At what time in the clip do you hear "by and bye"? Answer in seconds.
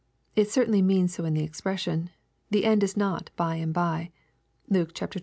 3.35-4.09